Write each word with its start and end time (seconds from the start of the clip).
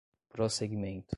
prosseguimento 0.33 1.05